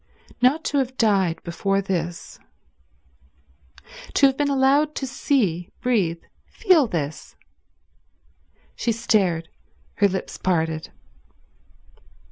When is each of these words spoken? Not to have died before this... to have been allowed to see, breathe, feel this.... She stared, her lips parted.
Not 0.41 0.63
to 0.65 0.79
have 0.79 0.97
died 0.97 1.43
before 1.43 1.79
this... 1.79 2.39
to 4.15 4.25
have 4.25 4.35
been 4.35 4.49
allowed 4.49 4.95
to 4.95 5.05
see, 5.05 5.69
breathe, 5.79 6.23
feel 6.47 6.87
this.... 6.87 7.35
She 8.75 8.93
stared, 8.93 9.49
her 9.97 10.07
lips 10.07 10.39
parted. 10.39 10.91